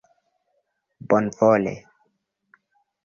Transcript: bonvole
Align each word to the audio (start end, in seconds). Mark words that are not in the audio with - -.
bonvole 1.09 1.75